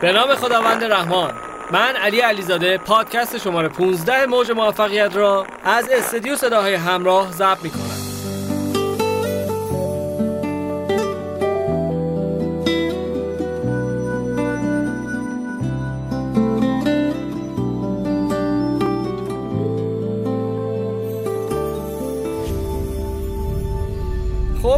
[0.00, 1.32] به نام خداوند رحمان.
[1.70, 7.70] من علی علیزاده پادکست شماره 15 موج موفقیت را از استدیو صداهای همراه ضبط می
[7.70, 7.95] کنم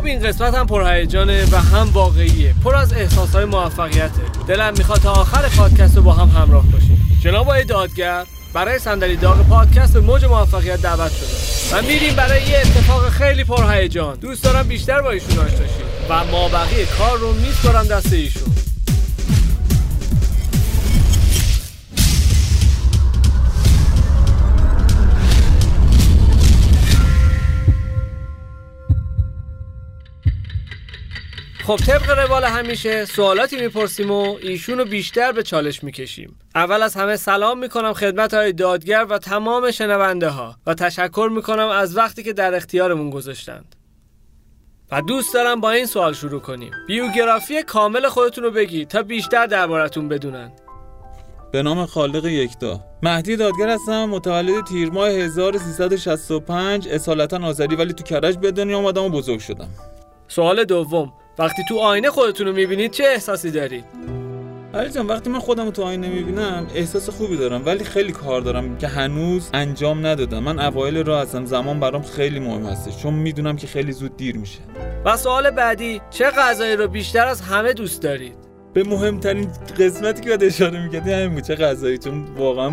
[0.09, 2.55] این قسمت هم پرهیجانه و هم واقعیه.
[2.65, 4.23] پر از احساس های موفقیته.
[4.49, 7.19] دلم می‌خواد تا آخر پادکست رو با هم همراه باشیم.
[7.21, 11.79] جناب آقای دادگر برای صندلی داغ پادکست به موج موفقیت دعوت شده.
[11.79, 14.17] و میریم برای یه اتفاق خیلی پرهیجان.
[14.17, 15.67] دوست دارم بیشتر با ایشون آشنا
[16.09, 18.68] و ما بقیه کار رو میسپارم دست ایشون.
[31.69, 36.39] خب طبق روال همیشه سوالاتی می‌پرسیم و ایشونو بیشتر به چالش می‌کشیم.
[36.55, 41.69] اول از همه سلام می‌کنم خدمت های دادگر و تمام شنونده ها و تشکر می‌کنم
[41.69, 43.77] از وقتی که در اختیارمون گذاشتند.
[44.93, 46.71] و دوست دارم با این سوال شروع کنیم.
[46.87, 50.53] بیوگرافی کامل خودتون رو بگید تا بیشتر دربارتون بدونن.
[51.53, 52.81] به نام خالق یکتا.
[53.03, 59.03] مهدی دادگر هستم متولد تیر ماه 1365 اصالتا آذری ولی تو کرج به دنیا آمدم
[59.03, 59.69] و بزرگ شدم.
[60.29, 61.13] سوال دوم.
[61.39, 63.85] وقتی تو آینه خودتون رو می‌بینید چه احساسی دارید؟
[64.75, 68.41] علی جان وقتی من خودم رو تو آینه می‌بینم احساس خوبی دارم ولی خیلی کار
[68.41, 70.39] دارم که هنوز انجام ندادم.
[70.39, 74.37] من اوایل راه هستم زمان برام خیلی مهم هستش چون می‌دونم که خیلی زود دیر
[74.37, 74.59] میشه.
[75.05, 78.35] و سوال بعدی چه غذایی رو بیشتر از همه دوست دارید؟
[78.73, 82.73] به مهمترین قسمتی که باید اشاره می‌کردی همین بود چه غذایی؟ چون واقعا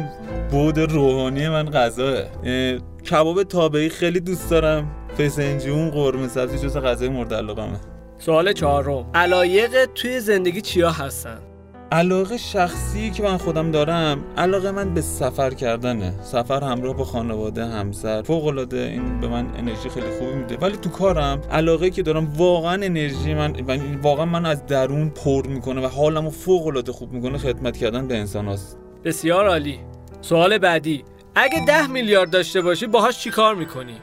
[0.52, 2.23] بود روحانی من غذاه
[3.09, 4.91] کباب تابعی خیلی دوست دارم.
[5.17, 7.79] فسنجون قرمه سبزی جز غذای مورد علاقمه.
[8.17, 11.38] سوال چهارم علایق توی زندگی چیا هستن؟
[11.91, 17.66] علاقه شخصی که من خودم دارم علاقه من به سفر کردنه سفر همراه با خانواده
[17.66, 22.03] همسر فوق العاده این به من انرژی خیلی خوبی میده ولی تو کارم علاقه که
[22.03, 23.56] دارم واقعا انرژی من
[24.01, 28.17] واقعا من از درون پر می‌کنه و حالمو فوق العاده خوب می‌کنه خدمت کردن به
[28.17, 28.78] انسان هست.
[29.03, 29.79] بسیار عالی
[30.22, 31.03] سوال بعدی
[31.35, 33.95] اگه ده میلیارد داشته باشی باهاش چیکار می‌کنی؟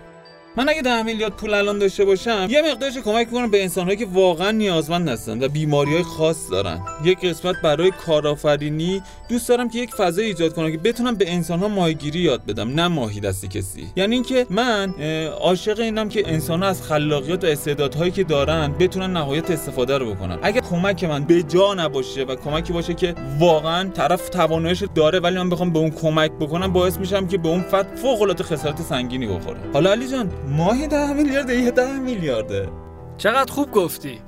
[0.57, 4.07] من اگه ده میلیارد پول الان داشته باشم یه مقدارش کمک کنم به انسانهایی که
[4.07, 6.81] واقعا نیازمند هستن و بیماری های خاص دارن.
[7.05, 11.69] یک قسمت برای کارآفرینی دوست دارم که یک فضا ایجاد کنم که بتونم به انسانها
[11.69, 13.87] ماهیگیری یاد بدم نه ماهی دستی کسی.
[13.97, 14.95] یعنی اینکه من
[15.41, 20.39] عاشق اینم که انسانها از خلاقیت و استعدادهایی که دارن بتونن نهایت استفاده رو بکنن.
[20.43, 25.37] اگه کمک من به جا نباشه و کمکی باشه که واقعا طرف تواناییش داره ولی
[25.37, 28.83] من بخوام به اون کمک بکنم باعث میشم که به اون فرد فوق العاده خسارت
[28.83, 29.59] سنگینی بخوره.
[29.73, 32.69] حالا علی جان ماهی ده میلیارده یه ده میلیارده.
[33.17, 34.21] چقدر خوب گفتی.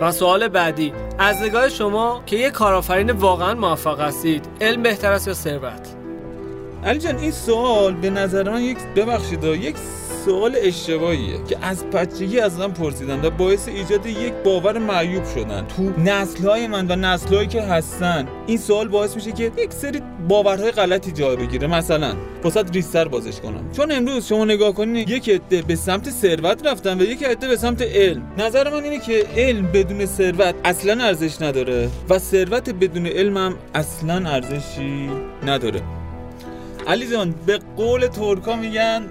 [0.00, 5.28] و سوال بعدی از نگاه شما که یه کارآفرین واقعا موفق هستید علم بهتر است
[5.28, 5.96] یا ثروت؟
[6.84, 9.76] علی جان این سوال به نظر من یک ببخشید یک
[10.24, 15.66] سوال اشتباهیه که از بچگی از من پرسیدن و باعث ایجاد یک باور معیوب شدن.
[15.66, 20.70] تو نسلهای من و نسلهایی که هستن این سوال باعث میشه که یک سری باورهای
[20.70, 21.66] غلطی جا بگیره.
[21.66, 22.14] مثلا
[22.44, 23.72] واسه ریستر بازش کنم.
[23.72, 27.56] چون امروز شما نگاه کنید یک عده به سمت ثروت رفتن و یک عده به
[27.56, 28.32] سمت علم.
[28.38, 33.54] نظر من اینه که علم بدون ثروت اصلا ارزش نداره و ثروت بدون علم هم
[33.74, 35.10] اصلا ارزشی
[35.46, 35.82] نداره.
[36.86, 39.02] علی جان به قول ترکا میگن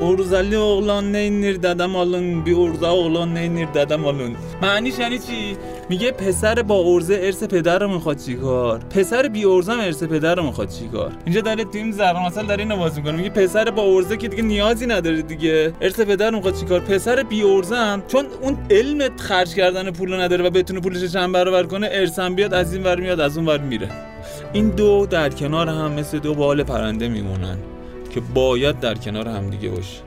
[0.00, 4.36] Urzalı oğlan neynir dedem alın bir urza oğlan neynir dedem alın.
[4.62, 5.56] معنیش یعنی چی
[5.88, 10.34] میگه پسر با ارزه ارث پدر رو می‌خواد چیکار پسر بی ارزه هم ارث پدر
[10.34, 13.82] رو می‌خواد چیکار اینجا داره تیم ضرب مثلا داره اینو باز می‌کنه میگه پسر با
[13.82, 18.02] ارزه که دیگه نیازی نداره دیگه ارث پدر رو می‌خواد چیکار پسر بی ارزه هم
[18.08, 22.54] چون اون علم خرج کردن پول نداره و بتونه پولش چند برابر کنه ارثم بیاد
[22.54, 23.88] از این ور میاد از اون ور میره
[24.52, 27.58] این دو در کنار هم مثل دو بال پرنده میمونن
[28.18, 30.02] که باید در کنار همدیگه باشه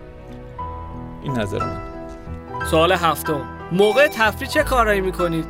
[1.23, 1.81] این نظر من.
[2.71, 3.41] سوال هفتم.
[3.71, 5.45] موقع تفریح چه کارایی می‌کنید؟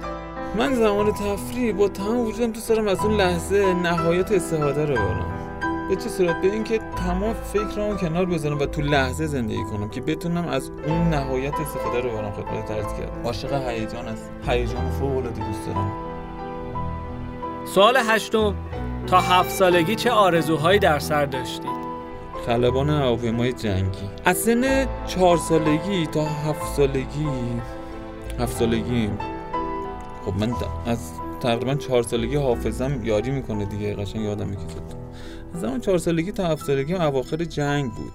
[0.57, 5.25] من زمان تفریح با تمام وجودم دوست دارم از اون لحظه نهایت استفاده رو بارم
[5.89, 10.01] به چه صورت؟ به اینکه تمام فکرمو کنار بذارم و تو لحظه زندگی کنم که
[10.01, 13.21] بتونم از اون نهایت استفاده رو بارم خدمت ترس کرد.
[13.25, 14.31] عاشق هیجان است.
[14.47, 15.91] هیجان فوق العاده دوست دارم.
[17.65, 18.55] سوال هشتم.
[19.07, 21.80] تا هفت سالگی چه آرزوهایی در سر داشتید؟
[22.45, 24.09] خلبان هواپیمای جنگی.
[24.25, 27.27] از سن چهار سالگی تا هفت سالگی
[28.39, 29.09] هفت سالگی.
[30.25, 30.53] خب من
[30.85, 31.11] از
[31.41, 34.61] تقریبا چهار سالگی حافظم یاری می‌کنه دیگه قشنگ یادم میگه
[35.53, 38.13] از زمان چهار سالگی تا هفت سالگی اواخر جنگ بود.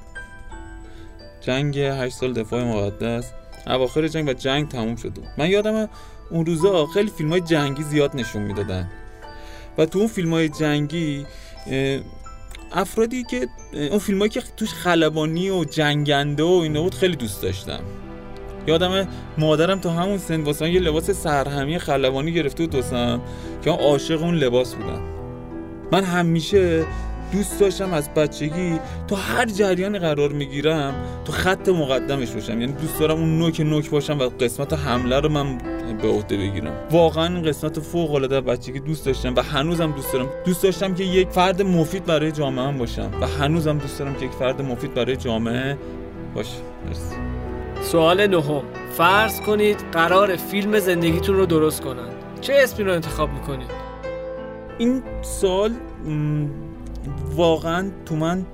[1.41, 3.33] جنگ هشت سال دفاع مقدس.
[3.67, 5.89] اواخر جنگ و جنگ تموم شده من یادم
[6.31, 8.91] اون روزا خیلی فیلم های جنگی زیاد نشون می‌دادن.
[9.79, 11.27] و تو اون فیلم های جنگی
[12.77, 13.49] افرادی که
[13.91, 17.81] اون فیلم هایی که توش خلبانی و جنگنده و اینا بود خیلی دوست داشتم.
[18.67, 19.09] یادم
[19.39, 23.21] مادرم تو همون سن واسه یه لباس سرهمی خلبانی گرفته بود دوستم
[23.65, 25.03] که عاشق اون لباس بودم.
[25.93, 26.85] من همیشه
[27.33, 28.79] دوست داشتم از بچگی
[29.09, 30.95] تو هر جریانی قرار می‌گیرم
[31.25, 32.61] تو خط مقدمش باشم.
[32.61, 35.59] یعنی دوست دارم اون نوک نوک باشم و قسمت حمله رو من
[35.95, 36.73] به عهده بگیرم.
[36.91, 40.29] واقعا این قسمت فوق العاده بچگی دوست داشتم و هنوزم دوست دارم.
[40.45, 44.25] دوست داشتم که یک فرد مفید برای جامعه هم باشم و هنوزم دوست دارم که
[44.25, 45.79] یک فرد مفید برای جامعه
[46.35, 46.57] باشه.
[46.87, 47.17] مرسی.
[47.83, 48.63] سوال نهم.
[48.93, 52.09] فرض کنید قرار فیلم زندگیتون رو درست کنن
[52.41, 53.71] چه اسمی رو انتخاب می‌کنید؟
[54.79, 55.73] این سال
[57.37, 58.47] واقعا تو من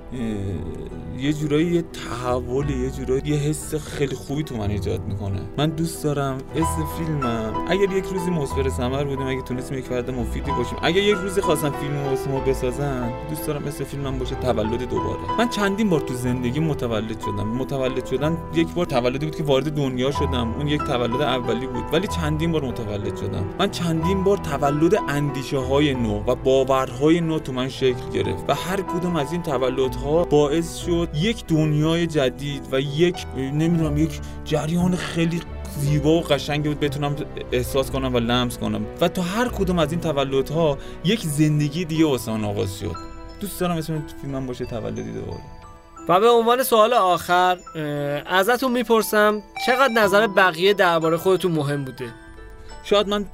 [1.19, 5.41] یه جورایی یه تحول یه جورایی یه حس خیلی خوبی تو من ایجاد می‌کنه.
[5.59, 10.11] من دوست دارم اسم فیلمم اگر یک روزی مصبر سمر بودیم اگه تونستیم یک فرد
[10.11, 14.35] مفیدی باشیم اگر یک روزی خواستم فیلم واسه ما بسازن دوست دارم اسم فیلمم باشه
[14.35, 15.19] تولد دوباره.
[15.39, 17.49] من چندین بار تو زندگی متولد شدم.
[17.49, 20.55] متولد شدن یک بار تولدی بود که وارد دنیا شدم.
[20.55, 21.85] اون یک تولد اولی بود.
[21.93, 23.45] ولی چندین بار متولد شدم.
[23.59, 28.45] من چندین بار تولد اندیشه های نو و باورهای نو تو من شکل گرفت.
[28.49, 34.21] و هر کدوم از این تولدها باعث شد یک دنیای جدید و یک نمی‌دونم یک
[34.45, 35.41] جریان خیلی
[35.79, 36.81] زیبا و قشنگی بود.
[36.81, 37.17] بتونم
[37.53, 38.87] احساس کنم و لمس کنم.
[39.01, 42.97] و تو هر کدوم از این تولدها یک زندگی دیگه واسه آغاز شد.
[43.41, 45.41] دوست دارم اسم فیلمم باشه تولدی دوباره
[46.09, 47.59] و به عنوان سوال آخر
[48.27, 52.09] ازتون می‌پرسم چقدر نظر بقیه درباره خودتون مهم بوده؟
[52.85, 53.27] شاید من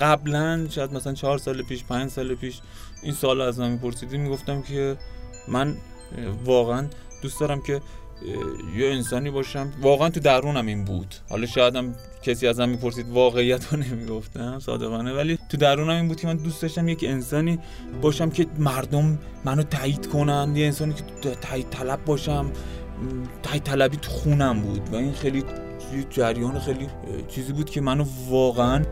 [0.00, 2.60] قبلا شاید مثلا چهار سال پیش پنج سال پیش
[3.02, 4.96] این سال از من میپرسیدی می‌گفتم که
[5.48, 5.76] من
[6.44, 6.86] واقعا
[7.24, 7.80] دوست دارم که
[8.76, 9.72] یه انسانی باشم.
[9.80, 11.14] واقعا تو درونم این بود.
[11.28, 15.12] حالا شاید هم کسی ازم می‌پرسید واقعیت رو نمی‌گفتم صادقانه.
[15.12, 17.58] ولی تو درونم این بود که من دوست داشتم یک انسانی
[18.02, 20.56] باشم که مردم منو تایید کنن.
[20.56, 22.50] یه انسانی که تایید طلب باشم.
[23.42, 24.88] تایید طلبی تو خونم بود.
[24.92, 25.44] و این خیلی
[26.10, 26.86] جریان خیلی
[27.28, 28.84] چیزی بود که منو واقعا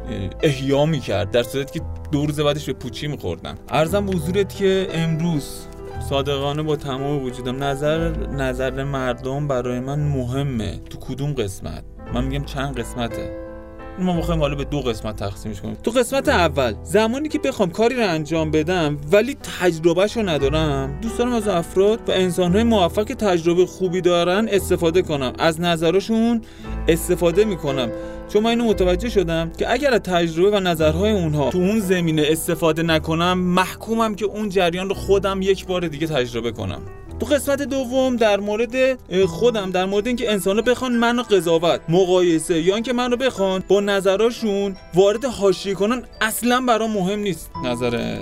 [0.42, 1.30] احیا می‌کرد.
[1.30, 3.58] در صورتی که دو روز بعدش به پوچی میخوردم.
[3.68, 5.66] ارزم به حضورت که امروز
[6.00, 7.64] صادقانه با تمام وجودم.
[7.64, 10.80] نظر نظر مردم برای من مهمه.
[10.90, 11.84] تو کدوم قسمت؟
[12.14, 13.51] من میگم چند قسمته؟
[13.98, 15.76] ما می‌خوایم حالا به دو قسمت تقسیمش کنیم.
[15.82, 20.98] تو قسمت اول زمانی که بخوام کاری رو انجام بدم ولی تجربهش رو ندارم.
[21.02, 25.32] دوست دارم از افراد و انسانهای موفق که تجربه خوبی دارن استفاده کنم.
[25.38, 26.42] از نظرشون
[26.88, 27.90] استفاده می‌کنم.
[28.28, 32.22] چون من اینو متوجه شدم که اگر از تجربه و نظرهای اونها تو اون زمینه
[32.26, 36.80] استفاده نکنم محکومم که اون جریان رو خودم یک بار دیگه تجربه کنم.
[37.20, 42.74] تو قسمت دوم در مورد خودم در مورد اینکه انسان بخوان منو قضاوت مقایسه یا
[42.74, 47.50] اینکه منو بخوان با نظراشون وارد حاشیه کنن اصلا برام مهم نیست.
[47.64, 48.18] نظر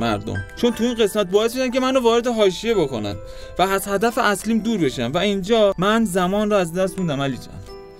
[0.00, 0.44] مردم.
[0.56, 3.16] چون تو این قسمت باعث میشن که منو وارد حاشیه بکنن
[3.58, 7.36] و از هدف اصلیم دور بشم و اینجا من زمان رو از دست موندم علی
[7.36, 7.54] جان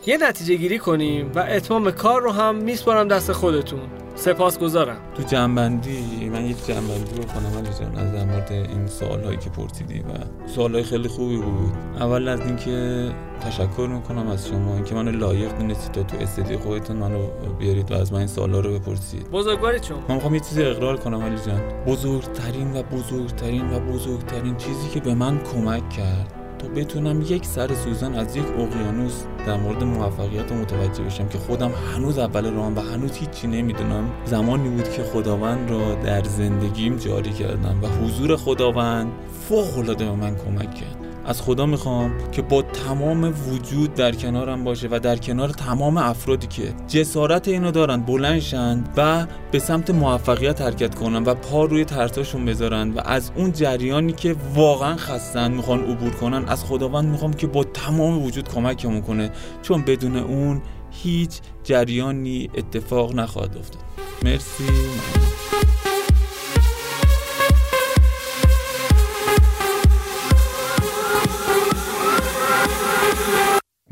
[0.06, 4.03] یه نتیجه گیری کنیم و اتمام کار رو هم میسپارم دست خودتون.
[4.16, 9.24] سپاس گذارم تو جنبندی من یک جنبندی بکنم علی جان از در مورد این سوال
[9.24, 11.72] هایی که پرسیدی و سوال های خیلی خوبی بود.
[12.00, 16.96] اول از اینکه تشکر می‌کنم از شما اینکه منو لایق دونستید تا تو استدیو خودتون
[16.96, 17.26] منو
[17.58, 19.30] بیارید و از من این سوالا رو بپرسید.
[19.30, 19.98] بزرگواری چون.
[20.08, 21.60] من می‌خوام یه چیزی اقرار کنم علی جان.
[21.86, 27.74] بزرگترین و بزرگترین و بزرگترین چیزی که به من کمک کرد تا بتونم یک سر
[27.74, 32.80] سوزن از یک اقیانوس در مورد موفقیت متوجه بشم که خودم هنوز اول راهم و
[32.80, 34.10] هنوز هیچی نمی‌دونم.
[34.24, 39.12] زمانی بود که خداوند را در زندگیم جاری کردم و حضور خداوند
[39.48, 41.03] فوق العاده به من کمک کرد.
[41.26, 46.46] از خدا می‌خوام که با تمام وجود در کنارم باشه و در کنار تمام افرادی
[46.46, 52.44] که جسارت اینو دارن بلنشن و به سمت موفقیت حرکت کنن و پا روی ترتاشون
[52.44, 57.46] بذارن و از اون جریانی که واقعا خستن می‌خوان عبور کنن از خداوند می‌خوام که
[57.46, 59.30] با تمام وجود کمکمون کنه.
[59.62, 63.82] چون بدون اون هیچ جریانی اتفاق نخواهد افتاد.
[64.22, 64.64] مرسی.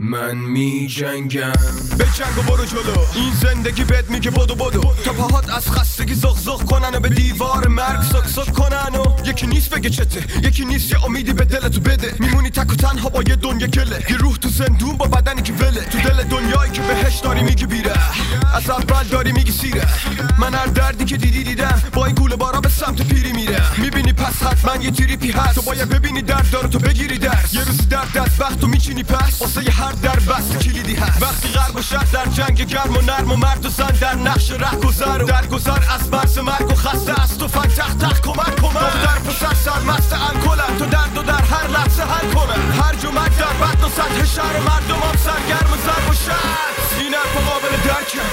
[0.03, 1.53] من می جنگم
[1.99, 2.99] به جنگ و برو جلو.
[3.15, 4.95] این زندگی بد میگه بدو بدو.
[5.05, 8.72] تا پاهات از خستگی زغ زغ کنن و به دیوار مرگ سک سک کنن.
[9.43, 12.15] یکی نیست بگه چته یکی نیست یه امیدی به دلتو بده.
[12.19, 14.05] میمونی تک و تنها با یه دنیا گله.
[14.11, 15.81] یه روح تو زندون با بدنی که وله.
[15.81, 17.93] تو دل دنیایی که بهش داری میگی بیره.
[18.55, 19.87] از اول داری میگی سیره.
[20.39, 23.81] من هر دردی که دیدی دیدم با این گوله بارا به سمت پیری میره.
[23.81, 25.55] می‌بینی پس حتما یه تریپی هست.
[25.55, 27.55] تو باید ببینی درد داره تو بگیری درس.
[27.55, 29.43] یه روزی درد دست وقت تو میچینی پس.
[29.43, 31.23] واسه هر مرد در بست کلیدی هست.
[31.23, 34.51] وقتی غرب و شد در جنگ گرم و نرم و مرد و زن در نقش
[34.51, 38.23] ره گذر و در گذر از مرز مرگ و خسته است و فن تخت تخت
[38.23, 42.95] کمک کمک دختر پسر سرمست الکلن تو درد و در هر لحظه حل کنن هر
[42.95, 47.37] جمعک در بد و سطح شهر مردم هم سرگرم و ضرب و شد این حرف
[47.49, 48.25] قابل درکه.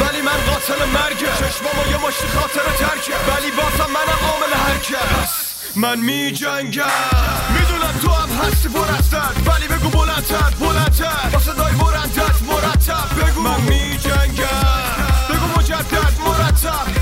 [0.00, 3.14] ولی من قاتل مرگه چشمامو یه مشتی خاطر ترکه.
[3.28, 5.41] ولی بازم منم عامل هرکس
[5.76, 6.84] من می جنگم.
[7.54, 11.28] می‌دونم تو هم هستی پر از درد ولی بگو بلندتر بلندتر.
[11.32, 13.40] با صدای مرندت مرتب بگو.
[13.40, 14.46] من می جنگم.
[15.30, 17.01] بگو مجدد مرتب.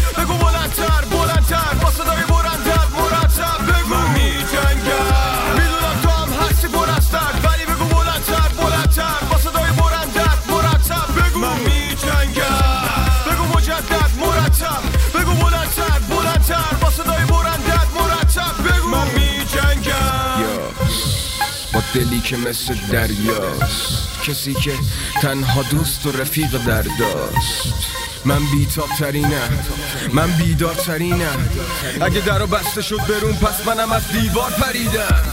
[22.00, 24.22] دلی که مثل دریاست.
[24.22, 24.72] کسی که
[25.22, 27.74] تنها دوست و رفیق درداست.
[28.24, 29.58] من بیتاب ترینم
[30.12, 31.48] من بیدار ترینم
[32.00, 35.32] اگه درو بسته شد برون پس منم از دیوار پریدم.